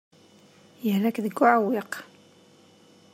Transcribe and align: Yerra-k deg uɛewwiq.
Yerra-k 0.87 1.17
deg 1.25 1.37
uɛewwiq. 1.43 1.91